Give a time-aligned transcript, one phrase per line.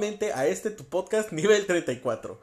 [0.00, 2.40] a este tu podcast nivel 34.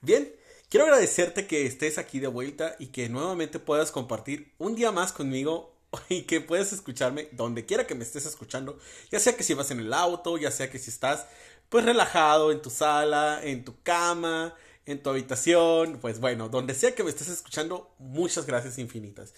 [0.00, 0.32] Bien,
[0.68, 5.12] quiero agradecerte que estés aquí de vuelta y que nuevamente puedas compartir un día más
[5.12, 5.74] conmigo
[6.08, 8.78] y que puedas escucharme donde quiera que me estés escuchando,
[9.10, 11.26] ya sea que si vas en el auto, ya sea que si estás
[11.68, 14.54] pues relajado en tu sala, en tu cama,
[14.86, 19.34] en tu habitación, pues bueno, donde sea que me estés escuchando, muchas gracias infinitas.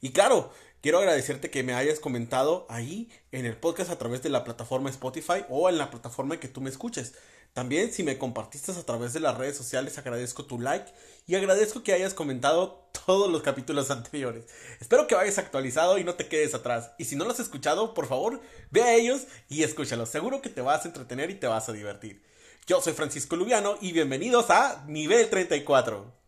[0.00, 4.30] Y claro, quiero agradecerte que me hayas comentado ahí en el podcast a través de
[4.30, 7.14] la plataforma Spotify o en la plataforma que tú me escuches.
[7.52, 10.92] También si me compartiste a través de las redes sociales, agradezco tu like
[11.26, 14.44] y agradezco que hayas comentado todos los capítulos anteriores.
[14.80, 16.92] Espero que vayas actualizado y no te quedes atrás.
[16.98, 20.08] Y si no los has escuchado, por favor, ve a ellos y escúchalos.
[20.08, 22.22] Seguro que te vas a entretener y te vas a divertir.
[22.66, 26.20] Yo soy Francisco Lubiano y bienvenidos a Nivel 34.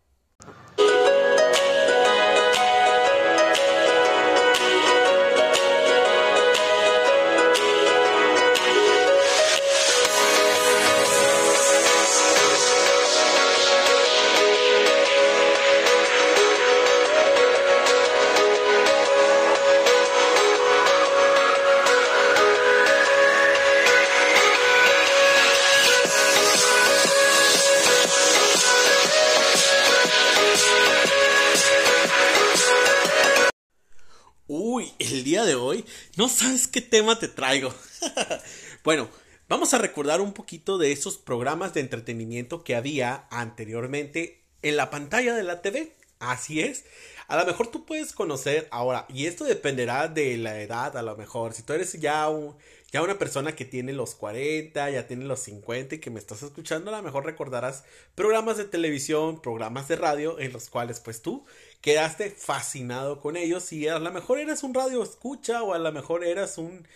[36.17, 37.75] No sabes qué tema te traigo.
[38.85, 39.09] bueno,
[39.49, 44.91] vamos a recordar un poquito de esos programas de entretenimiento que había anteriormente en la
[44.91, 45.93] pantalla de la TV.
[46.19, 46.85] Así es.
[47.29, 51.17] A lo mejor tú puedes conocer ahora, y esto dependerá de la edad, a lo
[51.17, 51.55] mejor.
[51.55, 52.55] Si tú eres ya, un,
[52.93, 56.43] ya una persona que tiene los 40, ya tiene los 50 y que me estás
[56.43, 57.85] escuchando, a lo mejor recordarás
[58.15, 61.47] programas de televisión, programas de radio en los cuales pues tú
[61.83, 65.93] quedaste fascinado con ellos y a lo mejor eras un radio escucha o a lo
[65.93, 66.87] mejor eras un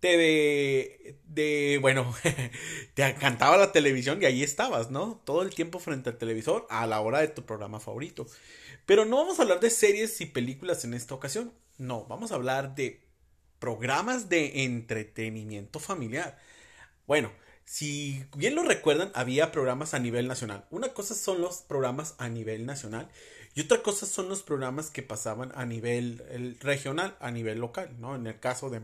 [0.00, 2.14] TV de, bueno,
[2.94, 5.20] te encantaba la televisión y ahí estabas, ¿no?
[5.24, 8.26] Todo el tiempo frente al televisor a la hora de tu programa favorito.
[8.86, 11.52] Pero no vamos a hablar de series y películas en esta ocasión.
[11.76, 13.02] No, vamos a hablar de
[13.58, 16.38] programas de entretenimiento familiar.
[17.06, 17.32] Bueno,
[17.64, 20.66] si bien lo recuerdan, había programas a nivel nacional.
[20.70, 23.10] Una cosa son los programas a nivel nacional
[23.56, 26.22] y otra cosa son los programas que pasaban a nivel
[26.60, 28.14] regional, a nivel local, ¿no?
[28.14, 28.80] En el caso de,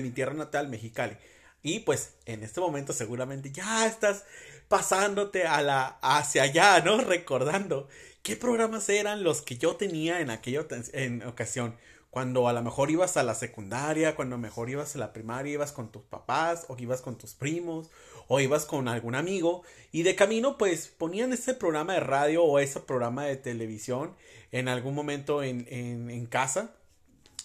[0.00, 1.16] mi tierra natal, Mexicali.
[1.64, 4.24] Y pues en este momento seguramente ya estás
[4.68, 7.00] pasándote a la hacia allá, ¿no?
[7.00, 7.88] Recordando
[8.22, 11.74] qué programas eran los que yo tenía en aquella en ocasión.
[12.10, 15.12] Cuando a lo mejor ibas a la secundaria, cuando a lo mejor ibas a la
[15.12, 17.88] primaria, ibas con tus papás, o ibas con tus primos,
[18.26, 19.62] o ibas con algún amigo,
[19.92, 24.14] y de camino pues ponían ese programa de radio o ese programa de televisión
[24.52, 26.74] en algún momento en, en, casa.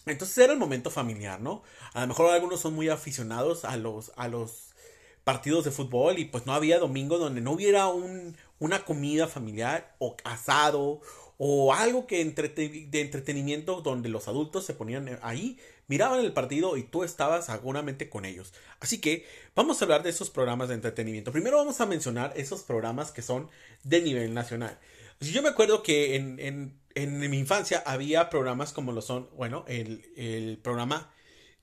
[0.05, 1.63] Entonces era el momento familiar, ¿no?
[1.93, 4.75] A lo mejor algunos son muy aficionados a los, a los
[5.23, 9.95] partidos de fútbol y pues no había domingo donde no hubiera un, una comida familiar
[9.99, 11.01] o asado
[11.37, 15.57] o algo que de entretenimiento donde los adultos se ponían ahí,
[15.87, 18.53] miraban el partido y tú estabas seguramente con ellos.
[18.79, 19.25] Así que
[19.55, 21.31] vamos a hablar de esos programas de entretenimiento.
[21.31, 23.49] Primero vamos a mencionar esos programas que son
[23.83, 24.79] de nivel nacional.
[25.19, 29.65] Yo me acuerdo que en, en, en mi infancia había programas como lo son, bueno,
[29.67, 31.11] el, el programa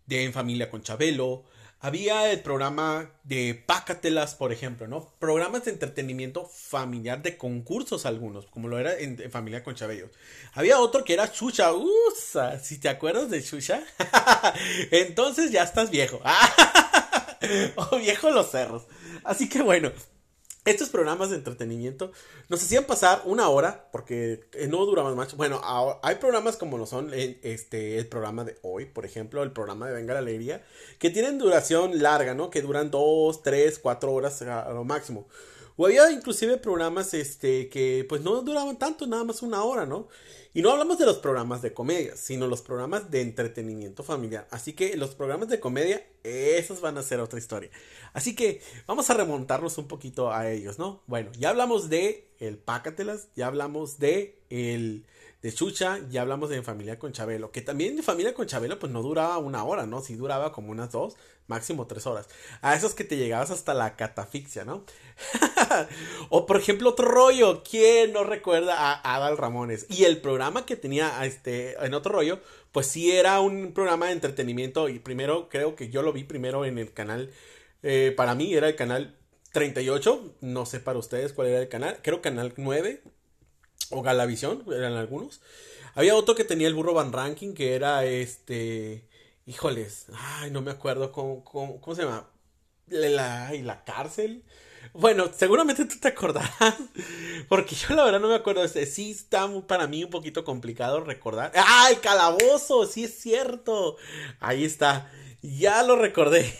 [0.06, 1.44] de En Familia con Chabelo,
[1.82, 5.12] había el programa de Pácatelas, por ejemplo, ¿no?
[5.18, 10.08] Programas de entretenimiento familiar de concursos algunos, como lo era en, Familia con Chabello.
[10.54, 13.82] Había otro que era Chucha, usa, si te acuerdas de Chucha,
[14.92, 16.20] entonces ya estás viejo.
[17.76, 18.84] o viejo los cerros.
[19.24, 19.90] Así que bueno,
[20.64, 22.12] estos programas de entretenimiento
[22.48, 25.36] nos hacían pasar una hora porque eh, no duraban más.
[25.36, 25.60] Bueno,
[26.02, 29.88] hay programas como lo son eh, este, el programa de hoy, por ejemplo, el programa
[29.88, 30.64] de Venga la Alegría,
[31.00, 32.50] que tienen duración larga, ¿no?
[32.50, 35.26] Que duran dos, tres, cuatro horas a, lo máximo.
[35.86, 40.08] Había inclusive programas este, que pues no duraban tanto, nada más una hora, ¿no?
[40.54, 44.46] Y no hablamos de los programas de comedia, sino los programas de entretenimiento familiar.
[44.50, 47.70] Así que los programas de comedia, esos van a ser otra historia.
[48.12, 51.02] Así que vamos a remontarnos un poquito a ellos, ¿no?
[51.06, 55.06] Bueno, ya hablamos de el Pácatelas, ya hablamos de el
[55.42, 58.92] de Chucha, ya hablamos de Familia con Chabelo, que también de Familia con Chabelo pues
[58.92, 60.00] no duraba una hora, ¿no?
[60.00, 61.16] Sí duraba como unas dos,
[61.48, 62.28] máximo tres horas.
[62.60, 64.84] A esos que te llegabas hasta la catafixia, ¿no?
[66.28, 69.86] o por ejemplo otro rollo, ¿quién no recuerda a Adal Ramones?
[69.90, 72.40] Y el programa que tenía este en otro rollo,
[72.70, 76.64] pues sí era un programa de entretenimiento y primero creo que yo lo vi primero
[76.64, 77.32] en el canal,
[77.82, 79.16] eh, para mí era el canal
[79.50, 83.02] 38, no sé para ustedes cuál era el canal, creo canal 9
[83.92, 85.40] o Galavisión, eran algunos.
[85.94, 89.06] Había otro que tenía el burro Van Ranking, que era este.
[89.46, 92.28] Híjoles, ay, no me acuerdo cómo, cómo, cómo se llama.
[92.86, 94.44] la, y la cárcel.
[94.92, 96.76] Bueno, seguramente tú te acordarás,
[97.48, 98.66] porque yo la verdad no me acuerdo.
[98.68, 101.52] Sí está para mí un poquito complicado recordar.
[101.54, 102.86] ¡Ah, calabozo!
[102.86, 103.96] Sí es cierto.
[104.40, 105.10] Ahí está.
[105.42, 106.54] Ya lo recordé.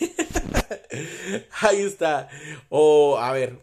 [1.61, 2.29] Ahí está.
[2.69, 3.59] O, a ver,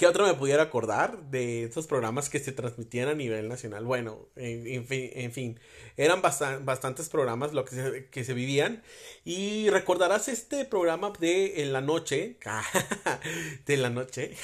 [0.00, 3.84] ¿Qué otro me pudiera acordar de estos programas que se transmitían a nivel nacional?
[3.84, 5.60] Bueno, en, fin,
[5.98, 8.82] eran bastantes programas lo que se, que se vivían.
[9.26, 12.38] Y recordarás este programa de En la Noche,
[13.66, 14.34] de la Noche,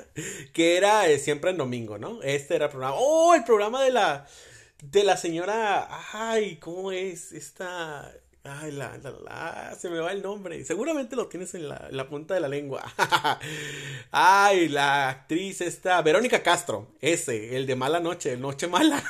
[0.54, 2.22] que era eh, siempre en domingo, ¿no?
[2.22, 2.96] Este era el programa.
[2.96, 3.34] ¡Oh!
[3.34, 4.26] El programa de la,
[4.80, 7.32] de la señora, ay, ¿cómo es?
[7.32, 8.10] Esta,
[8.44, 10.64] Ay, la, la, la, se me va el nombre.
[10.64, 12.82] Seguramente lo tienes en la, la punta de la lengua.
[14.10, 16.88] Ay, la actriz esta, Verónica Castro.
[17.00, 19.00] Ese, el de Mala Noche, el Noche Mala.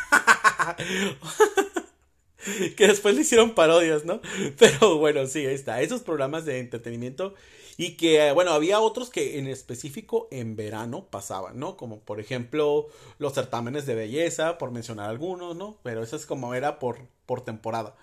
[2.77, 4.21] que después le hicieron parodias, ¿no?
[4.59, 5.81] Pero bueno, sí, ahí está.
[5.81, 7.35] Esos programas de entretenimiento.
[7.79, 11.79] Y que, bueno, había otros que en específico en verano pasaban, ¿no?
[11.79, 12.89] Como por ejemplo
[13.19, 15.79] los certámenes de belleza, por mencionar algunos, ¿no?
[15.83, 17.97] Pero eso es como era por, por temporada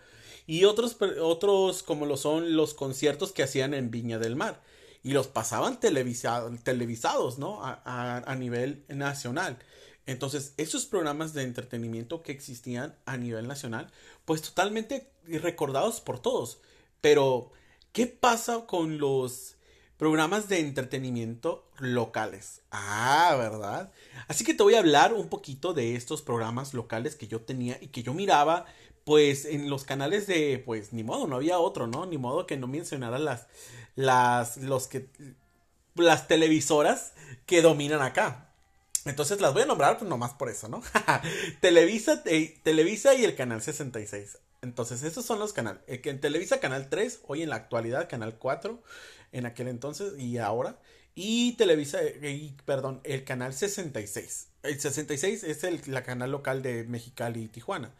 [0.50, 4.63] y otros, otros como lo son los conciertos que hacían en Viña del Mar
[5.04, 7.63] y los pasaban televisados, ¿no?
[7.63, 9.60] A, a, nivel nacional.
[10.07, 13.92] Entonces, esos programas de entretenimiento que existían a nivel nacional,
[14.25, 16.62] pues totalmente recordados por todos.
[17.00, 17.51] Pero,
[17.92, 19.56] ¿qué pasa con los
[19.98, 22.62] programas de entretenimiento locales?
[22.72, 23.92] Ah, ¿verdad?
[24.28, 27.78] Así que te voy a hablar un poquito de estos programas locales que yo tenía
[27.80, 28.66] y que yo miraba
[29.10, 32.06] pues en los canales de, pues ni modo, no había otro, ¿no?
[32.06, 33.48] Ni modo que no mencionara las,
[33.96, 35.08] las, los que,
[35.96, 37.14] las televisoras
[37.48, 38.52] que dominan acá.
[39.06, 40.84] Entonces las voy a nombrar pues nomás por eso, ¿no?
[41.60, 42.22] Televisa,
[42.62, 44.38] Televisa y el canal 66.
[44.62, 45.82] Entonces, esos son los canales.
[46.04, 48.80] Que en Televisa, canal 3, hoy en la actualidad, canal 4,
[49.32, 50.78] en aquel entonces y ahora.
[51.16, 54.50] Y Televisa, y, perdón, el canal 66.
[54.62, 57.92] El 66 es el la canal local de Mexicali y Tijuana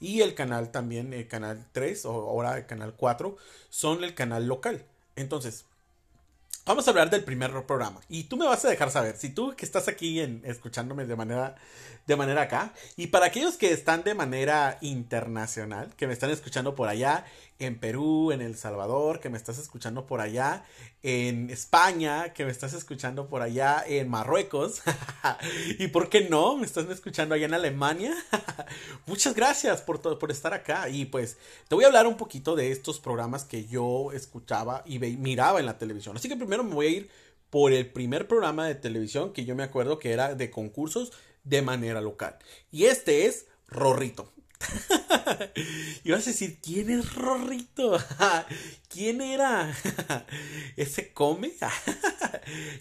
[0.00, 3.36] y el canal también, el canal 3 o ahora el canal 4,
[3.70, 4.84] son el canal local.
[5.16, 5.64] Entonces,
[6.66, 8.00] vamos a hablar del primer programa.
[8.08, 11.16] Y tú me vas a dejar saber, si tú que estás aquí en, escuchándome de
[11.16, 11.54] manera,
[12.06, 16.74] de manera acá, y para aquellos que están de manera internacional, que me están escuchando
[16.74, 17.24] por allá
[17.58, 20.64] en Perú, en El Salvador, que me estás escuchando por allá,
[21.06, 24.82] en España, que me estás escuchando por allá en Marruecos,
[25.78, 28.12] y por qué no, me estás escuchando allá en Alemania.
[29.06, 30.88] Muchas gracias por, por estar acá.
[30.88, 31.38] Y pues
[31.68, 35.66] te voy a hablar un poquito de estos programas que yo escuchaba y miraba en
[35.66, 36.16] la televisión.
[36.16, 37.10] Así que primero me voy a ir
[37.50, 41.12] por el primer programa de televisión que yo me acuerdo que era de concursos
[41.44, 42.36] de manera local.
[42.72, 44.32] Y este es Rorrito.
[46.04, 47.98] y vas a decir, ¿quién es Rorrito?
[48.88, 49.74] ¿Quién era?
[50.76, 51.52] ¿Ese come?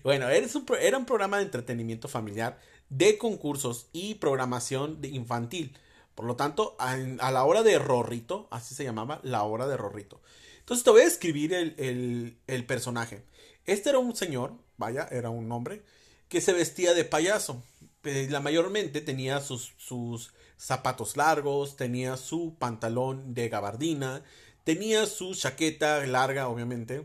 [0.04, 5.78] bueno, era un programa de entretenimiento familiar, de concursos y programación infantil.
[6.14, 10.22] Por lo tanto, a, la hora de Rorrito, así se llamaba, la hora de Rorrito.
[10.60, 13.24] Entonces te voy a escribir el personaje.
[13.66, 15.84] Este era un señor, vaya, era un hombre,
[16.30, 17.64] que se vestía de payaso.
[18.06, 24.24] La mayormente tenía sus, zapatos largos, tenía su pantalón de gabardina,
[24.64, 27.04] tenía su chaqueta larga, obviamente,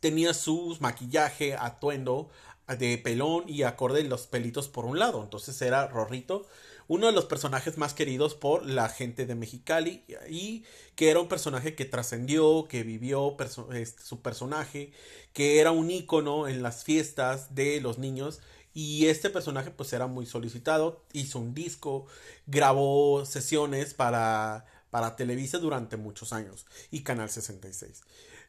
[0.00, 2.30] tenía su maquillaje, atuendo
[2.68, 5.22] de pelón y acorde los pelitos por un lado.
[5.22, 6.46] Entonces era Rorrito,
[6.88, 10.64] uno de los personajes más queridos por la gente de Mexicali y
[10.94, 13.36] que era un personaje que trascendió, que vivió
[13.72, 14.92] este, su personaje,
[15.32, 18.40] que era un ícono en las fiestas de los niños
[18.76, 22.04] y este personaje pues era muy solicitado, hizo un disco,
[22.46, 28.02] grabó sesiones para, para Televisa durante muchos años y Canal 66.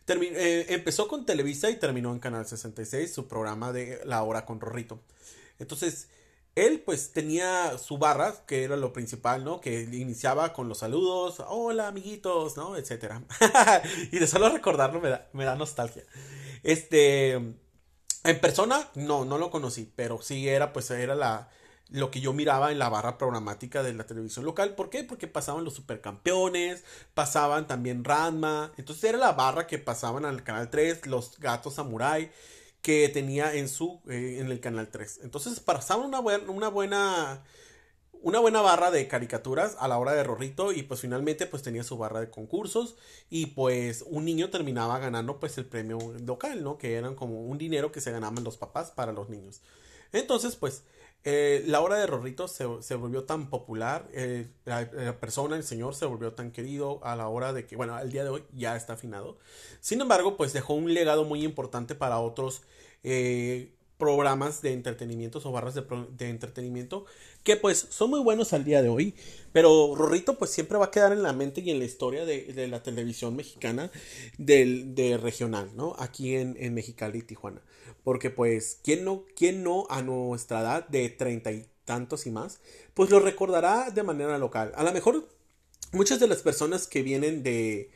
[0.05, 4.59] Eh, empezó con Televisa y terminó en Canal 66 su programa de La Hora con
[4.59, 4.99] Rorrito.
[5.59, 6.09] Entonces,
[6.55, 9.61] él pues tenía su barra, que era lo principal, ¿no?
[9.61, 12.75] Que iniciaba con los saludos, hola amiguitos, ¿no?
[12.75, 13.23] Etcétera.
[14.11, 16.03] y de solo recordarlo me da, me da nostalgia.
[16.63, 17.55] Este
[18.27, 21.49] en persona, no, no lo conocí, pero sí era, pues era la,
[21.89, 24.75] lo que yo miraba en la barra programática de la televisión local.
[24.75, 25.03] ¿Por qué?
[25.03, 28.73] Porque pasaban los supercampeones, pasaban también Ranma.
[28.77, 32.31] Entonces era la barra que pasaban al canal 3, los gatos samurai
[32.81, 35.21] que tenía en su eh, en el canal 3.
[35.23, 37.43] Entonces pasaban una, buena, una buena
[38.21, 41.83] una buena barra de caricaturas a la hora de Rorrito y pues finalmente pues tenía
[41.83, 42.95] su barra de concursos
[43.29, 46.77] y pues un niño terminaba ganando pues el premio local, ¿no?
[46.77, 49.61] Que eran como un dinero que se ganaban los papás para los niños.
[50.11, 50.83] Entonces pues
[51.29, 56.05] eh, la hora de Rorrito se, volvió tan popular, eh, la, persona, el señor, se
[56.05, 58.93] volvió tan querido a la hora de que, bueno, al día de hoy ya está
[58.93, 59.37] afinado.
[59.81, 62.61] Sin embargo, pues dejó un legado muy importante para otros
[63.03, 67.05] eh, programas de entretenimiento o barras de, entretenimiento
[67.43, 69.15] que pues son muy buenos al día de hoy.
[69.53, 72.67] Pero Rorrito pues siempre va a quedar en la mente y en la historia de,
[72.67, 73.91] la televisión mexicana
[74.37, 75.95] del, de regional, ¿no?
[75.97, 77.61] Aquí en, en Mexicali Tijuana.
[78.03, 82.59] Porque pues, ¿quién no, quién no a nuestra edad de treinta y tantos y más?
[82.93, 84.71] Pues lo recordará de manera local.
[84.75, 85.27] A lo mejor
[85.91, 87.89] muchas de las personas que vienen de,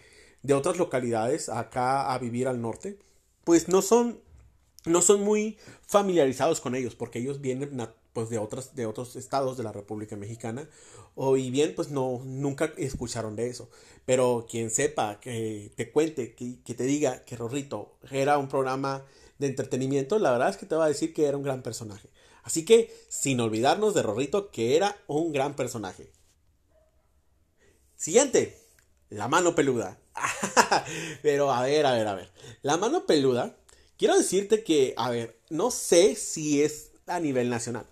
[0.44, 2.98] de otras localidades acá a vivir al norte,
[3.44, 4.20] pues no son,
[4.86, 9.58] no son muy familiarizados con ellos, porque ellos vienen pues de otras de otros estados
[9.58, 10.68] de la República Mexicana
[11.16, 13.70] o y bien pues no nunca escucharon de eso
[14.06, 19.06] pero quien sepa que te cuente que, que te diga que Rorrito era un programa
[19.42, 22.10] de entretenimiento, la verdad es que te va a decir que era un gran personaje.
[22.44, 26.12] Así que, sin olvidarnos de Rorrito, que era un gran personaje.
[27.96, 28.58] Siguiente,
[29.10, 30.00] la mano peluda.
[31.22, 32.32] Pero a ver, a ver, a ver.
[32.62, 33.58] La mano peluda,
[34.02, 37.86] quiero decirte que, a ver, no sé si es a nivel nacional.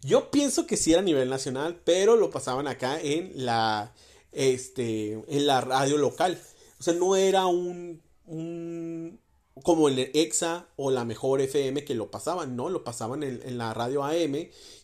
[0.00, 3.94] Yo pienso que sí era a nivel nacional, pero lo pasaban acá en la,
[4.32, 6.36] este, en la radio local.
[6.80, 9.20] O sea, no era un, un,
[9.62, 12.68] como el EXA o la mejor FM que lo pasaban, ¿no?
[12.68, 14.34] Lo pasaban en, la radio AM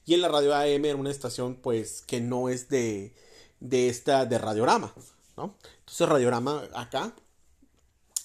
[0.06, 3.16] y en la radio AM era una estación pues que no es de,
[3.58, 4.94] de esta, de Radiorama,
[5.36, 5.56] ¿no?
[5.80, 7.16] Entonces Radiorama acá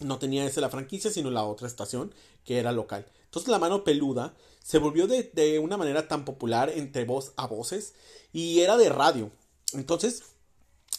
[0.02, 3.06] no tenía esa la franquicia, sino la otra estación que era local.
[3.26, 4.34] Entonces la mano peluda
[4.64, 7.94] se volvió de, de una manera tan popular entre voz a voces
[8.32, 9.32] y era de radio.
[9.74, 10.24] Entonces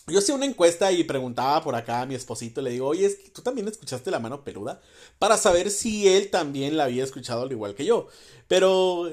[0.06, 3.40] yo hacía una encuesta y preguntaba por acá a mi esposito, le digo, oye, ¿tú
[3.40, 4.82] también escuchaste la mano peluda?
[5.18, 8.08] Para saber si él también la había escuchado al igual que yo.
[8.46, 9.10] Pero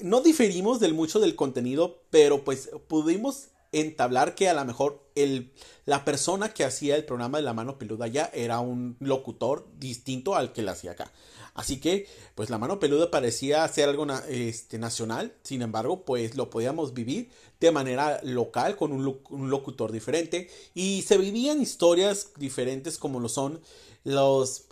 [0.00, 3.48] no diferimos del mucho del contenido, pero pues pudimos
[3.80, 5.52] entablar que a lo mejor el,
[5.84, 10.34] la persona que hacía el programa de la mano peluda ya era un locutor distinto
[10.34, 11.12] al que la hacía acá.
[11.54, 16.50] Así que, pues la mano peluda parecía ser algo este, nacional, sin embargo, pues lo
[16.50, 23.20] podíamos vivir de manera local con un, locutor diferente y se vivían historias diferentes como
[23.20, 23.60] lo son
[24.02, 24.66] los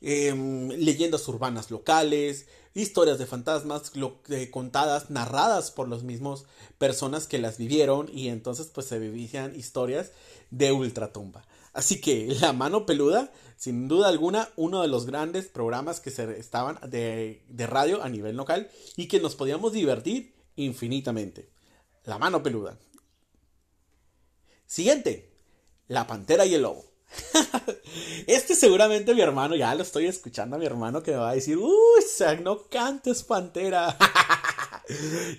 [0.00, 3.90] em, leyendas urbanas locales, historias de fantasmas
[4.28, 6.44] eh, contadas, narradas por los mismos
[6.78, 10.12] personas que las vivieron y entonces pues se vivían historias
[10.50, 11.46] de ultratumba.
[11.72, 16.38] Así que La Mano Peluda, sin duda alguna, uno de los grandes programas que se
[16.38, 21.50] estaban de, de radio a nivel local y que nos podíamos divertir infinitamente.
[22.04, 22.78] La Mano Peluda.
[24.66, 25.32] Siguiente,
[25.88, 26.85] La Pantera y el Lobo.
[28.26, 31.34] este seguramente mi hermano, ya lo estoy escuchando a mi hermano que me va a
[31.34, 31.72] decir, uy,
[32.42, 33.96] no cantes Pantera.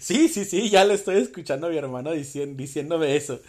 [0.02, 3.40] Sí, sí, sí, ya lo estoy escuchando a mi hermano diciéndome eso.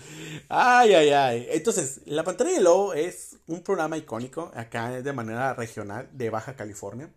[0.49, 1.47] Ay, ay, ay.
[1.51, 6.55] Entonces, La Pantera del Lobo es un programa icónico acá de manera regional de Baja
[6.55, 7.11] California.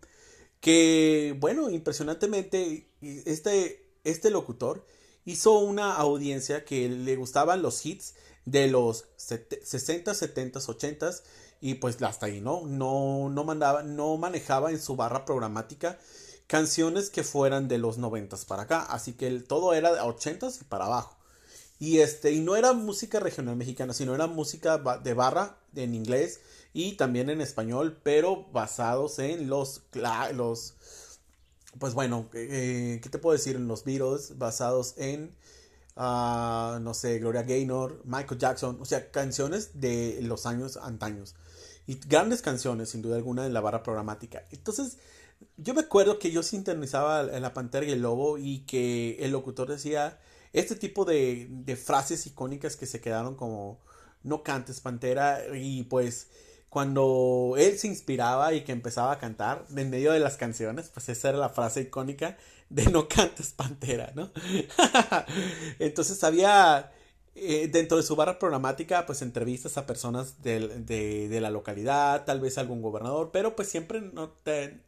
[0.60, 4.84] Que, bueno, impresionantemente, este, este locutor
[5.24, 8.14] hizo una audiencia que le gustaban los hits
[8.44, 11.10] de los 60, 70, 80
[11.60, 12.62] y pues hasta ahí, ¿no?
[12.66, 15.98] No, no mandaba, no manejaba en su barra programática
[16.48, 18.82] canciones que fueran de los noventas para acá.
[18.82, 21.16] Así que todo era de ochentas y para abajo.
[21.78, 26.40] Y este, y no era música regional mexicana, sino era música de barra en inglés
[26.72, 29.82] y también en español, pero basados en los,
[30.34, 30.74] los
[31.78, 33.56] pues bueno, eh, ¿qué te puedo decir?
[33.56, 35.34] En los Beatles, basados en,
[35.96, 41.34] ah, no sé, Gloria Gaynor, Michael Jackson, o sea, canciones de los años antaños.
[41.86, 44.44] Y grandes canciones, sin duda alguna, en la barra programática.
[44.50, 44.98] Entonces,
[45.56, 49.68] yo me acuerdo que yo sintonizaba la Pantera y el Lobo y que el locutor
[49.68, 50.20] decía
[50.52, 53.80] este tipo de, de frases icónicas que se quedaron como
[54.22, 56.28] no cantes Pantera y pues
[56.72, 61.06] cuando él se inspiraba y que empezaba a cantar en medio de las canciones, pues
[61.10, 62.38] esa era la frase icónica
[62.70, 64.30] de no cantes Pantera, ¿no?
[65.78, 66.90] Entonces había
[67.34, 72.24] eh, dentro de su barra programática, pues entrevistas a personas de, de, de, la localidad,
[72.24, 74.80] tal vez algún gobernador, pero pues siempre no te,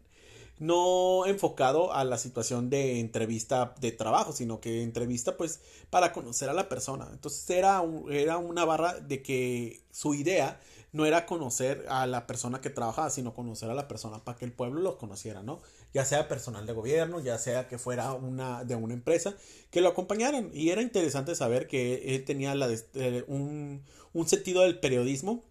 [0.59, 5.61] no enfocado a la situación de entrevista de trabajo, sino que entrevista pues
[5.91, 7.09] para conocer a la persona.
[7.13, 10.59] Entonces era, era una barra de que su idea
[10.95, 14.45] no era conocer a la persona que trabajaba, sino conocer a la persona para que
[14.45, 15.61] el pueblo los conociera, ¿no?
[15.93, 19.35] Ya sea personal de gobierno, ya sea que fuera una de una empresa,
[19.73, 20.51] que lo acompañaran.
[20.55, 22.55] Y era interesante saber que él tenía
[22.95, 23.83] eh, un,
[24.13, 25.43] un sentido del periodismo,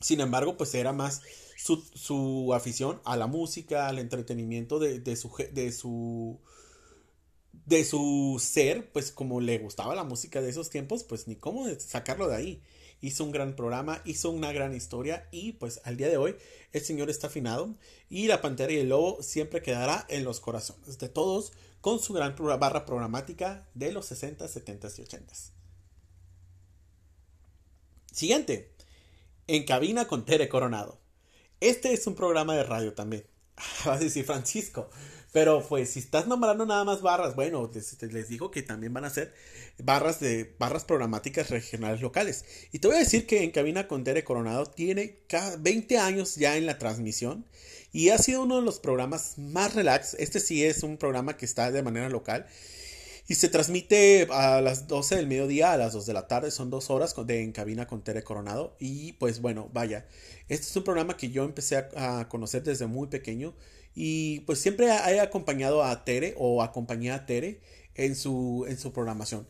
[0.00, 1.22] sin embargo, pues era más
[1.56, 6.38] su, afición a la música, al entretenimiento de, su, de su
[7.66, 11.66] de su ser, pues como le gustaba la música de esos tiempos, pues ni cómo
[11.78, 12.62] sacarlo de ahí.
[13.00, 16.36] Hizo un gran programa, hizo una gran historia y pues al día de hoy
[16.72, 17.74] el señor está afinado
[18.08, 22.14] y la pantera y el lobo siempre quedará en los corazones de todos con su
[22.14, 25.34] gran barra programática de los 60, 70 y 80.
[28.10, 28.72] Siguiente,
[29.46, 30.98] en cabina con Tere Coronado.
[31.60, 33.26] Este es un programa de radio también.
[33.84, 34.88] Vas a decir Francisco,
[35.34, 39.10] pero pues si estás nombrando nada más barras, bueno, les, digo que también van a
[39.10, 39.34] ser
[39.78, 42.44] barras de barras programáticas regionales locales.
[42.70, 45.18] Y te voy a decir que en Cabina con Tere Coronado tiene
[45.58, 47.44] 20 años ya en la transmisión
[47.90, 50.14] y ha sido uno de los programas más relax.
[50.20, 52.46] Este sí es un programa que está de manera local.
[53.26, 56.52] Y se transmite a las 12 del mediodía a las 2 de la tarde.
[56.52, 58.76] Son dos horas de en cabina con Tere Coronado.
[58.78, 60.06] Y pues bueno, vaya.
[60.48, 63.52] Este es un programa que yo empecé a conocer desde muy pequeño.
[63.94, 67.60] Y pues siempre he acompañado a Tere o acompañé a Tere
[67.94, 69.46] en su, en su programación.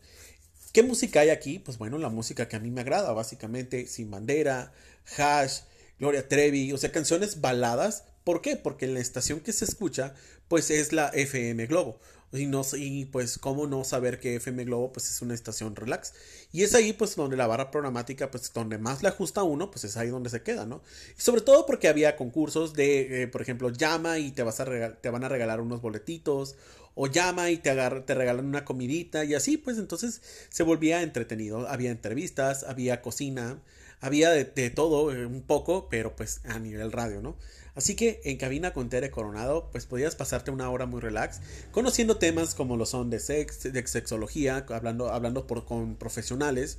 [0.72, 1.58] ¿Qué música hay aquí?
[1.58, 4.72] Pues bueno, la música que a mí me agrada, básicamente Sin Bandera,
[5.16, 5.60] Hash,
[5.98, 8.04] Gloria Trevi, o sea, canciones baladas.
[8.24, 8.56] ¿Por qué?
[8.56, 10.14] Porque la estación que se escucha,
[10.48, 12.00] pues es la FM Globo.
[12.32, 16.14] Y, no, y pues cómo no saber que FM Globo pues es una estación relax.
[16.52, 19.70] Y es ahí pues donde la barra programática pues donde más le ajusta a uno
[19.70, 20.82] pues es ahí donde se queda, ¿no?
[21.16, 24.64] Y sobre todo porque había concursos de, eh, por ejemplo, llama y te, vas a
[24.96, 26.56] te van a regalar unos boletitos
[26.94, 27.72] o llama y te,
[28.06, 31.68] te regalan una comidita y así pues entonces se volvía entretenido.
[31.68, 33.60] Había entrevistas, había cocina,
[34.00, 37.36] había de, de todo eh, un poco, pero pues a nivel radio, ¿no?
[37.74, 41.40] Así que en cabina con Tere Coronado, pues podías pasarte una hora muy relax,
[41.72, 46.78] conociendo temas como lo son de sex, de sexología, hablando, hablando por, con profesionales,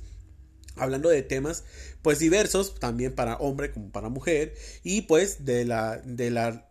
[0.76, 1.64] hablando de temas
[2.02, 6.68] pues diversos también para hombre como para mujer y pues de la de la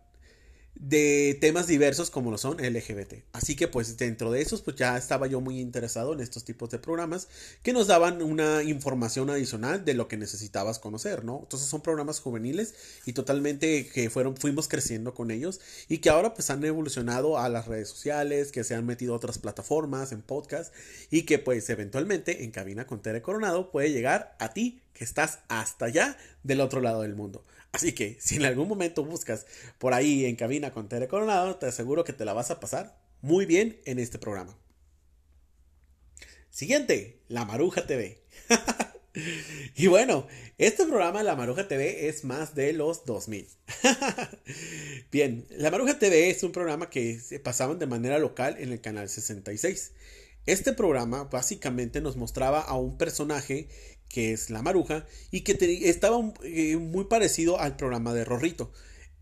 [0.78, 3.24] de temas diversos como lo son LGBT.
[3.32, 6.70] Así que pues dentro de esos pues ya estaba yo muy interesado en estos tipos
[6.70, 7.28] de programas
[7.62, 11.40] que nos daban una información adicional de lo que necesitabas conocer, ¿no?
[11.42, 12.74] Entonces son programas juveniles
[13.06, 17.48] y totalmente que fueron fuimos creciendo con ellos y que ahora pues han evolucionado a
[17.48, 20.74] las redes sociales, que se han metido a otras plataformas, en podcast
[21.10, 25.40] y que pues eventualmente en Cabina con Tere Coronado puede llegar a ti que estás
[25.48, 27.44] hasta allá del otro lado del mundo.
[27.76, 29.44] Así que si en algún momento buscas
[29.76, 32.98] por ahí en cabina con Tere Coronado, te aseguro que te la vas a pasar
[33.20, 34.56] muy bien en este programa.
[36.48, 38.22] Siguiente, La Maruja TV.
[39.76, 43.46] y bueno, este programa La Maruja TV es más de los 2000.
[45.12, 48.80] bien, La Maruja TV es un programa que se pasaban de manera local en el
[48.80, 49.92] canal 66.
[50.46, 53.68] Este programa básicamente nos mostraba a un personaje
[54.08, 55.56] que es La Maruja, y que
[55.88, 58.72] estaba eh, muy parecido al programa de Rorrito.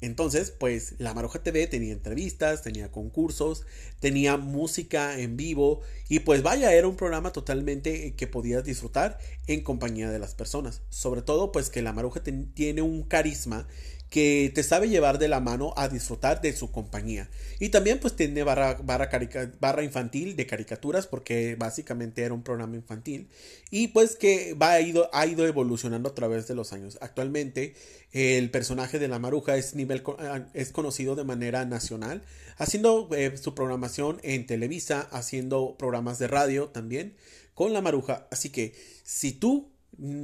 [0.05, 3.65] Entonces, pues La Maruja TV tenía entrevistas, tenía concursos,
[4.01, 9.19] tenía música en vivo y pues vaya, era un programa totalmente eh, que podías disfrutar
[9.47, 10.83] en compañía de las personas.
[10.91, 13.67] Sobre todo pues que La Maruja tiene un carisma
[14.15, 17.29] que te sabe llevar de la mano a disfrutar de su compañía.
[17.59, 23.29] Y también pues tiene barra, barra, infantil de caricaturas porque básicamente era un programa infantil
[23.73, 26.97] y pues que va, ha, ido, ha ido evolucionando a través de los años.
[27.01, 27.75] Actualmente
[28.13, 32.23] el personaje de la maruja es, nivel, ah, es conocido de manera nacional,
[32.57, 37.17] haciendo eh, su programación en Televisa, haciendo programas de radio también
[37.55, 38.27] con la maruja.
[38.31, 39.73] Así que si tú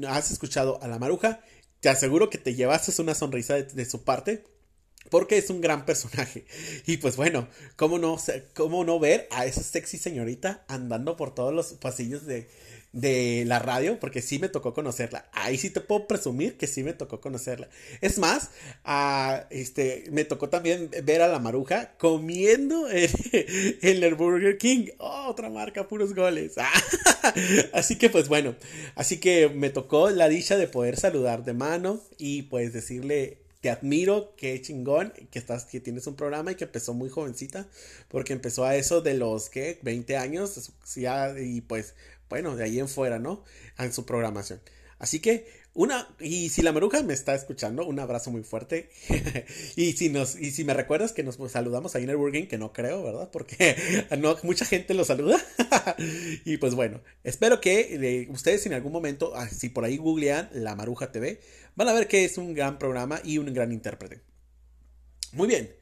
[0.08, 1.40] has escuchado a la maruja,
[1.80, 4.44] te aseguro que te llevaste una sonrisa de, su parte.
[5.08, 6.44] Porque es un gran personaje.
[6.86, 8.18] Y pues bueno, ¿cómo no,
[8.54, 12.48] cómo no ver a esa sexy señorita andando por todos los pasillos de,
[12.92, 15.28] de la radio, porque sí me tocó conocerla.
[15.32, 17.68] Ahí sí te puedo presumir que sí me tocó conocerla.
[18.00, 18.50] Es más,
[19.50, 23.10] este, me tocó también ver a la maruja comiendo en,
[23.80, 24.88] el Burger King.
[24.98, 26.54] Oh, otra marca, puros goles.
[27.72, 28.56] así que pues bueno,
[28.94, 33.68] así que me tocó la dicha de poder saludar de mano y pues decirle te
[33.68, 37.68] admiro, qué chingón que estás, que tienes un programa y que empezó muy jovencita,
[38.08, 40.72] porque empezó a eso de los que 20 años,
[41.38, 41.94] y pues
[42.30, 43.44] bueno, de ahí en fuera, ¿no?
[43.76, 44.60] En su programación.
[45.00, 48.90] Así que, una, y si la maruja me está escuchando, un abrazo muy fuerte.
[49.76, 52.72] y si nos, y si me recuerdas que nos saludamos ahí en el que no
[52.72, 53.30] creo, ¿verdad?
[53.32, 53.76] Porque
[54.18, 55.42] no, mucha gente lo saluda.
[56.44, 60.76] y pues bueno, espero que ustedes en algún momento, ah, si por ahí googlean La
[60.76, 61.40] Maruja TV,
[61.76, 64.20] van a ver que es un gran programa y un gran intérprete.
[65.32, 65.74] Muy bien,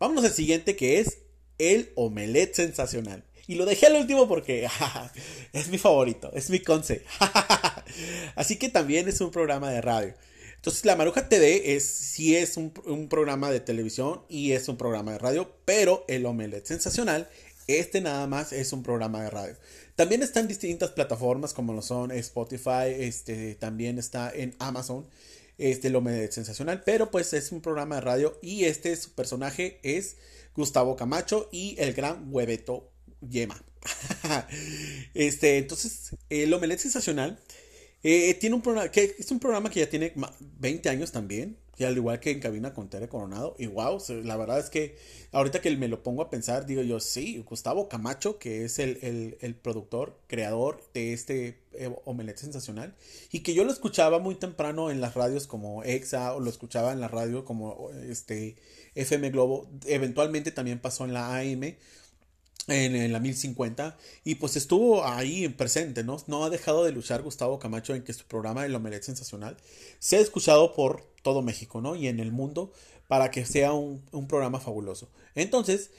[0.00, 1.18] vámonos al siguiente que es
[1.58, 3.25] El Omelette Sensacional.
[3.46, 4.68] Y lo dejé al último porque
[5.52, 7.02] es mi favorito, es mi conce.
[8.34, 10.14] Así que también es un programa de radio.
[10.56, 12.72] Entonces, La Maruja TV es, sí es un,
[13.08, 17.28] programa de televisión y es un programa de radio, pero el Omelette Sensacional
[17.68, 19.56] Este nada más es un programa de radio.
[19.94, 25.06] También está en distintas plataformas como lo son Spotify, este, también está en Amazon,
[25.56, 29.78] este lo me sensacional, pero pues es un programa de radio y este su personaje
[29.82, 30.16] es
[30.54, 33.62] Gustavo Camacho y el gran Hueveto Yema.
[35.14, 37.38] este, entonces, el Omelet Sensacional
[38.02, 40.12] eh, tiene un programa que es un programa que ya tiene
[40.58, 41.56] 20 años también.
[41.78, 43.54] Y al igual que en cabina con Tere Coronado.
[43.58, 44.96] Y wow, la verdad es que
[45.32, 49.36] ahorita que me lo pongo a pensar, digo yo, sí, Gustavo Camacho, que es el,
[49.40, 52.94] el, productor, creador de este eh, Omelette Sensacional.
[53.30, 56.92] Y que yo lo escuchaba muy temprano en las radios como EXA, o lo escuchaba
[56.92, 58.56] en la radio como este
[58.94, 59.68] FM Globo.
[59.84, 61.74] Eventualmente también pasó en la AM
[62.68, 66.16] en, la 1050 y pues estuvo ahí presente, ¿no?
[66.26, 69.56] No ha dejado de luchar Gustavo Camacho en que su programa El Omelet Sensacional
[69.98, 71.94] sea escuchado por todo México, ¿no?
[71.94, 72.72] Y en el mundo
[73.08, 75.08] para que sea un, programa fabuloso.
[75.34, 75.90] Entonces,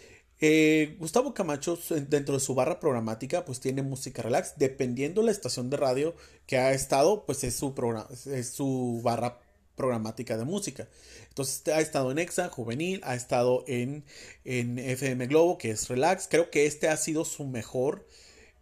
[0.42, 5.70] eh, Gustavo Camacho dentro de su barra programática pues tiene música relax, dependiendo la estación
[5.70, 6.16] de radio
[6.46, 9.40] que ha estado, pues es su, programa, es su barra
[9.78, 10.90] programática de música.
[11.30, 14.04] Entonces ha estado en EXA, Juvenil, ha estado en,
[14.44, 16.28] en FM Globo, que es Relax.
[16.30, 18.06] Creo que este ha sido su mejor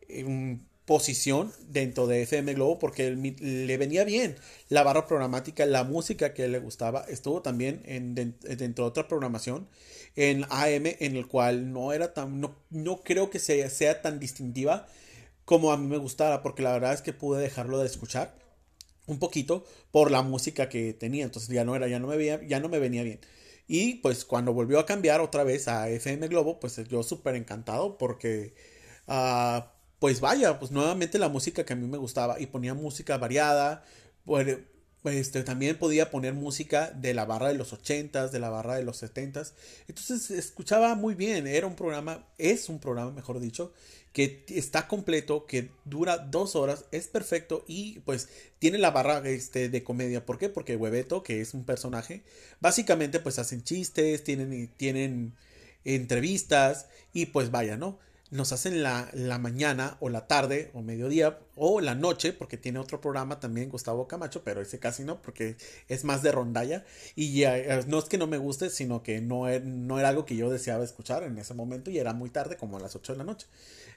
[0.07, 4.35] em, posición dentro de FM Globo porque le venía bien
[4.69, 7.05] la barra programática, la música que le gustaba.
[7.07, 9.67] Estuvo también en, dentro de otra programación
[10.15, 14.19] en AM, en el cual no era tan, no, no creo que sea, sea tan
[14.19, 14.87] distintiva
[15.45, 18.35] como a mí me gustara, porque la verdad es que pude dejarlo de escuchar
[19.07, 22.41] un poquito por la música que tenía, entonces ya no era, ya no me veía,
[22.47, 23.19] ya no me venía bien.
[23.67, 27.97] Y pues cuando volvió a cambiar otra vez a FM Globo, pues yo súper encantado
[27.97, 28.53] porque,
[29.07, 29.61] uh,
[29.99, 33.83] pues vaya, pues nuevamente la música que a mí me gustaba y ponía música variada,
[35.05, 38.83] este, también podía poner música de la barra de los 80 de la barra de
[38.83, 39.43] los 70
[39.87, 43.73] Entonces escuchaba muy bien, era un programa, es un programa, mejor dicho,
[44.13, 49.67] que está completo, que dura dos horas, es perfecto y pues tiene la barra este,
[49.69, 50.25] de comedia.
[50.25, 50.47] ¿Por qué?
[50.49, 52.23] Porque Hueveto, que es un personaje,
[52.61, 55.33] básicamente pues hacen chistes, tienen, tienen
[55.83, 57.99] entrevistas y pues vaya, ¿no?
[58.31, 62.79] Nos hacen la, la mañana o la tarde o mediodía o la noche, porque tiene
[62.79, 65.57] otro programa también Gustavo Camacho, pero ese casi no, porque
[65.87, 66.85] es más de rondalla.
[67.15, 70.09] Y ya, eh, no es que no me guste, sino que no, e, no era
[70.09, 72.95] algo que yo deseaba escuchar en ese momento y era muy tarde, como a las
[72.95, 73.47] 8 de la noche.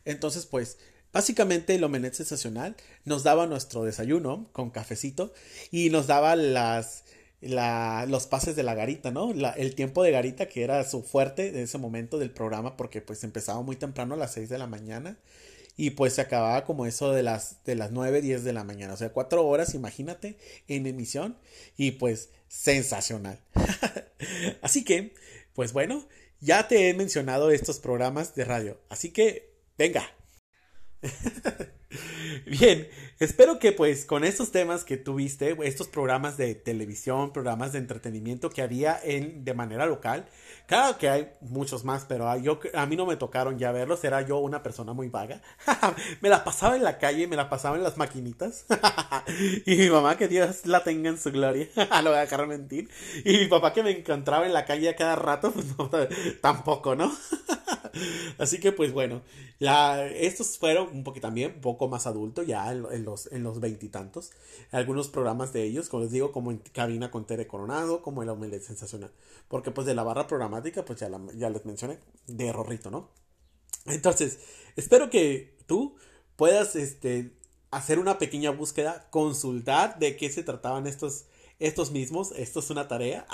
[0.04, 0.78] Entonces, pues,
[1.12, 5.32] básicamente el omelet sensacional nos daba nuestro desayuno con cafecito
[5.70, 7.04] y nos daba las,
[7.40, 9.32] los pases de la garita, ¿no?
[9.32, 13.22] el tiempo de garita que era su fuerte en ese momento del programa porque pues
[13.24, 15.18] empezaba muy temprano a las 6 de la mañana
[15.76, 18.94] y pues se acababa como eso de las, de las 9, 10 de la mañana,
[18.94, 21.38] o sea, cuatro horas, imagínate, en emisión
[21.76, 23.40] y pues sensacional.
[24.62, 25.14] Así que,
[25.54, 26.08] pues bueno,
[26.40, 29.48] ya te he mencionado estos programas de radio, así que
[29.78, 30.02] Venga.
[32.46, 37.78] Bien, espero que pues con estos temas que tuviste, estos programas de televisión, programas de
[37.78, 40.28] entretenimiento que había en, de manera local,
[40.68, 44.04] Claro que hay muchos más, pero a, yo, a mí no me tocaron ya verlos.
[44.04, 45.40] Era yo una persona muy vaga.
[46.20, 48.66] me la pasaba en la calle, me la pasaba en las maquinitas.
[49.64, 51.68] y mi mamá, que Dios la tenga en su gloria.
[51.74, 52.90] lo voy a dejar mentir.
[53.24, 55.90] Y mi papá, que me encontraba en la calle a cada rato, pues no,
[56.42, 57.16] tampoco, ¿no?
[58.38, 59.22] Así que, pues bueno,
[59.60, 64.30] estos fueron un poco también, un poco más adulto, ya en, los en los veintitantos.
[64.70, 68.28] Algunos programas de ellos, como les digo, como en Cabina con Tere Coronado, como el
[68.28, 69.12] Omelette Sensacional.
[69.48, 73.10] Porque, pues de la barra programada pues ya, ya les mencioné, de Rorrito, ¿no?
[73.86, 74.38] Entonces,
[74.76, 75.96] espero que tú
[76.36, 77.32] puedas este,
[77.70, 81.26] hacer una pequeña búsqueda, consultar de qué se trataban estos,
[81.58, 83.26] estos mismos, esto es una tarea,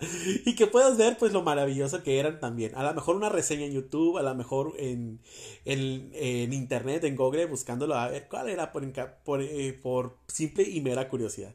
[0.46, 2.74] y que puedas ver pues lo maravilloso que eran también.
[2.74, 5.20] A lo mejor una reseña en YouTube, a lo mejor en,
[5.64, 8.90] en, internet, en Google, buscándolo a ver cuál era por,
[9.24, 11.54] por, eh, por simple y mera curiosidad.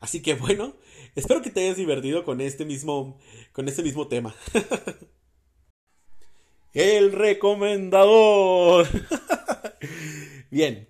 [0.00, 0.74] Así que bueno,
[1.14, 3.18] espero que te hayas divertido con este mismo,
[3.52, 4.34] con este mismo tema.
[6.72, 8.88] El recomendador.
[10.50, 10.88] Bien,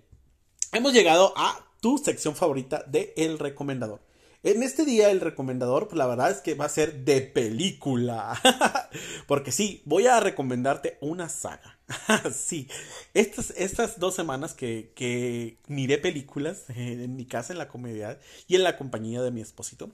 [0.71, 3.99] hemos llegado a tu sección favorita de El recomendador.
[4.45, 8.37] En este día el recomendador, pues la verdad es que va a ser de película.
[9.25, 11.79] Porque sí, voy a recomendarte una saga.
[12.33, 12.67] sí,
[13.13, 18.55] estas, estas dos semanas que, que miré películas en mi casa, en la comedia y
[18.55, 19.91] en la compañía de mi esposito,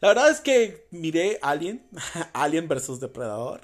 [0.00, 1.86] La verdad es que miré Alien,
[2.32, 2.98] Alien vs.
[2.98, 3.60] Depredador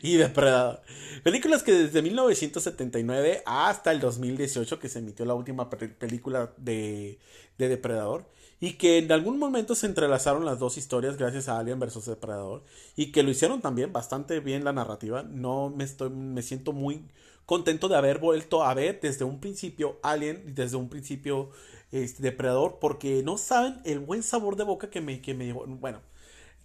[0.00, 0.82] y Depredador.
[1.24, 7.18] Películas que desde 1979 hasta el 2018 que se emitió la última película de,
[7.58, 11.78] de Depredador y que en algún momento se entrelazaron las dos historias gracias a Alien
[11.78, 12.62] vs Depredador
[12.96, 15.22] y que lo hicieron también bastante bien la narrativa.
[15.22, 17.04] No me estoy me siento muy
[17.44, 21.50] contento de haber vuelto a ver desde un principio Alien y desde un principio
[21.92, 26.00] este, Depredador porque no saben el buen sabor de boca que me que me bueno,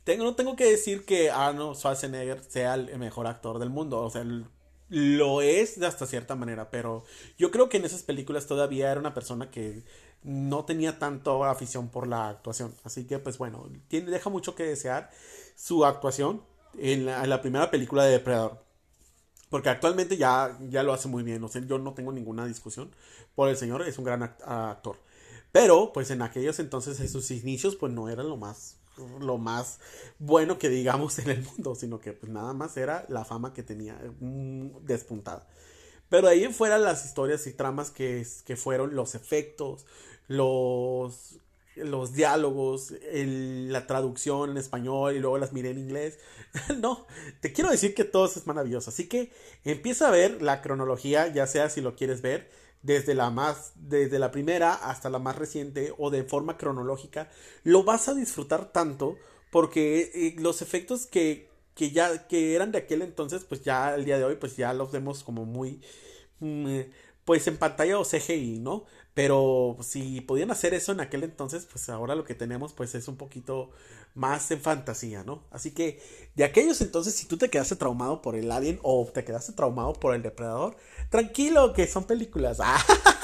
[0.03, 4.09] tengo no tengo que decir que Arnold Schwarzenegger sea el mejor actor del mundo, o
[4.09, 4.25] sea,
[4.89, 7.05] lo es de hasta cierta manera, pero
[7.37, 9.83] yo creo que en esas películas todavía era una persona que
[10.23, 12.73] no tenía tanto afición por la actuación.
[12.83, 15.09] Así que, pues bueno, tiene, deja mucho que desear
[15.55, 16.43] su actuación
[16.77, 18.63] en la, primera película de Depredador.
[19.49, 21.43] Porque actualmente ya, ya lo hace muy bien.
[21.43, 22.91] O sea, yo no tengo ninguna discusión
[23.35, 24.97] por el señor, es un gran actor.
[25.51, 28.77] Pero, pues en aquellos entonces, en sus inicios, pues no era lo más,
[29.19, 29.79] lo más
[30.19, 33.63] bueno que digamos en el mundo, sino que pues nada más era la fama que
[33.63, 35.47] tenía mm, despuntada.
[36.07, 39.85] Pero ahí en fuera las historias y tramas que, que fueron los efectos,
[40.31, 41.39] los,
[41.75, 46.19] los diálogos, la traducción en español y luego las miré en inglés.
[46.79, 47.05] no,
[47.41, 48.89] te quiero decir que todo es maravilloso.
[48.89, 49.31] Así que
[49.65, 52.49] empieza a ver la cronología, ya sea si lo quieres ver
[52.81, 57.29] desde la más desde la primera hasta la más reciente o de forma cronológica,
[57.63, 59.17] lo vas a disfrutar tanto
[59.51, 64.05] porque eh, los efectos que, que ya que eran de aquel entonces, pues ya al
[64.05, 65.81] día de hoy pues ya los vemos como muy
[66.39, 66.79] mm,
[67.25, 68.85] pues en pantalla o CGI, ¿no?
[69.21, 73.07] Pero si podían hacer eso en aquel entonces, pues ahora lo que tenemos pues es
[73.07, 73.69] un poquito
[74.15, 75.43] más en fantasía, ¿no?
[75.51, 76.01] Así que
[76.33, 79.93] de aquellos entonces, si tú te quedaste traumado por el Alien o te quedaste traumado
[79.93, 80.75] por el Depredador,
[81.11, 82.57] tranquilo que son películas.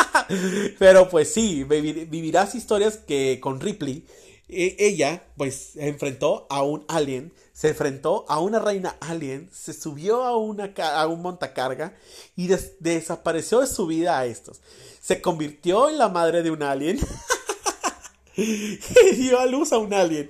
[0.78, 4.06] Pero pues sí, vivirás historias que con Ripley,
[4.50, 10.24] e, ella pues enfrentó a un alien se enfrentó a una reina alien, se subió
[10.24, 11.96] a, una, a un montacarga
[12.36, 14.62] y desapareció de su vida a estos.
[15.08, 17.00] Se convirtió en la madre de un alien
[18.36, 18.78] y
[19.16, 20.28] dio a luz a un alien.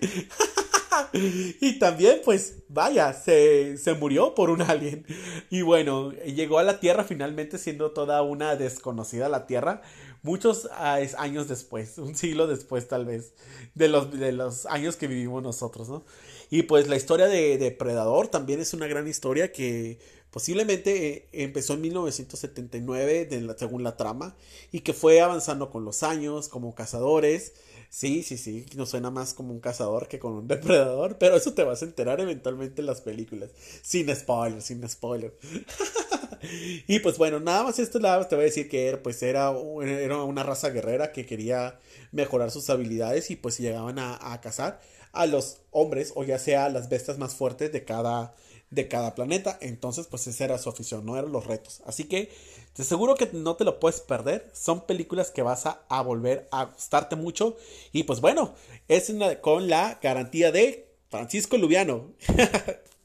[1.13, 5.03] y también, pues, vaya, se, se, murió por un alien.
[5.49, 9.81] Y bueno, llegó a la Tierra finalmente siendo toda una desconocida la Tierra.
[10.21, 13.33] Muchos ah, años después, un siglo después tal vez,
[13.73, 16.05] de los, de los años que vivimos nosotros, ¿no?
[16.51, 19.97] Y pues la historia de Depredador también es una gran historia que
[20.31, 24.35] posiblemente eh, empezó en 1979 según la trama
[24.71, 27.53] y que fue avanzando con los años como cazadores.
[27.89, 31.53] Sí, sí, sí, nos suena más como un cazador que como un depredador, pero eso
[31.53, 33.49] te vas a enterar eventualmente en las películas.
[33.81, 35.33] Sin spoiler, sin spoiler.
[36.87, 40.23] y pues bueno, nada más esto te voy a decir que era, pues era, era
[40.23, 41.79] una raza guerrera que quería
[42.11, 44.81] mejorar sus habilidades y pues llegaban a, a cazar
[45.13, 48.35] a los hombres o ya sea a las bestias más fuertes de cada,
[48.69, 49.58] de cada planeta.
[49.62, 51.82] Entonces, pues esa era su afición, no eran los retos.
[51.86, 52.32] Así que
[52.73, 54.49] te aseguro que no te lo puedes perder.
[54.53, 57.58] Son películas que vas a, a volver a gustarte mucho.
[57.91, 58.53] Y pues bueno,
[58.88, 62.12] es una, con la garantía de Francisco Lubiano.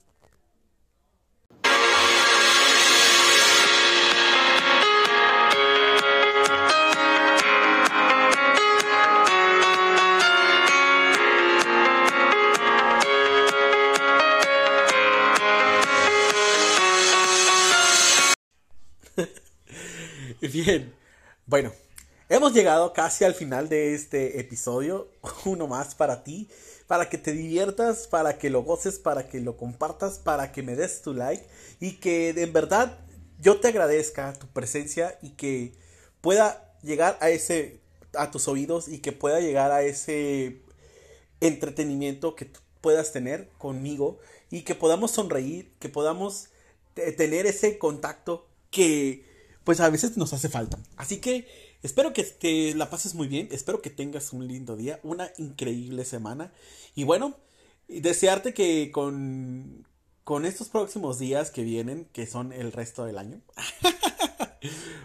[21.52, 21.70] bueno,
[22.30, 25.10] hemos llegado casi al final de este episodio.
[25.44, 26.48] Uno más para ti,
[26.86, 30.76] para que te diviertas, para que lo goces, para que lo compartas, para que me
[30.76, 31.44] des tu like
[31.78, 32.98] y que en verdad
[33.38, 35.74] yo te agradezca tu presencia y que
[36.22, 37.82] pueda llegar a ese
[38.14, 40.62] a tus oídos y que pueda llegar a ese
[41.42, 46.48] entretenimiento que puedas tener conmigo y que podamos sonreír, que podamos
[46.94, 49.30] tener ese contacto que
[49.64, 50.78] pues a veces nos hace falta.
[50.96, 51.46] Así que
[51.82, 56.04] espero que te la pases muy bien, espero que tengas un lindo día, una increíble
[56.04, 56.52] semana.
[56.94, 57.36] Y bueno,
[57.88, 59.86] desearte que con,
[60.24, 63.40] con estos próximos días que vienen, que son el resto del año,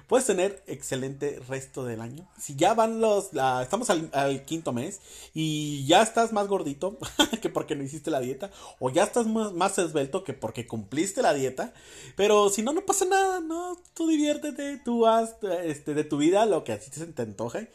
[0.07, 2.27] puedes tener excelente resto del año.
[2.39, 3.29] Si ya van los,
[3.61, 4.99] estamos al, quinto mes
[5.33, 6.97] y ya estás más gordito
[7.41, 11.21] que porque no hiciste la dieta, o ya estás más, más, esbelto que porque cumpliste
[11.21, 11.73] la dieta,
[12.15, 16.45] pero si no, no pasa nada, no, tú diviértete, tú haz este, de tu vida
[16.45, 17.71] lo que así te, te antoje.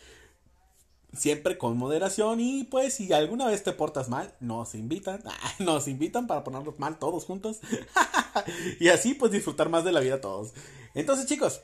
[1.14, 5.22] Siempre con moderación y pues si alguna vez te portas mal, nos invitan,
[5.58, 7.60] nos invitan para ponernos mal todos juntos
[8.80, 10.54] y así pues disfrutar más de la vida todos.
[10.94, 11.60] Entonces chicos,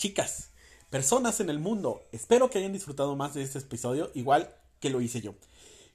[0.00, 0.48] chicas,
[0.88, 5.02] personas en el mundo, espero que hayan disfrutado más de este episodio, igual que lo
[5.02, 5.34] hice yo.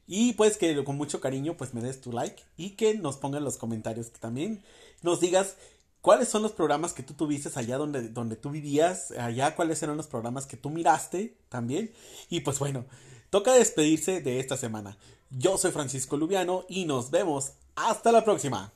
[0.05, 3.43] Y pues que con mucho cariño pues me des tu like y que nos pongan
[3.43, 4.63] los comentarios que también
[5.01, 5.55] nos digas
[6.01, 9.97] cuáles son los programas que tú tuviste allá donde, donde tú vivías, allá cuáles eran
[9.97, 11.91] los programas que tú miraste también.
[12.29, 12.85] Y pues bueno,
[13.31, 14.99] toca despedirse de esta semana.
[15.31, 18.71] Yo soy Francisco Lubiano y nos vemos hasta la próxima.